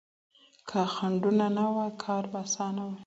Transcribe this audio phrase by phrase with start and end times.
[0.69, 2.91] که خنډونه نه واي کار به اسانه و.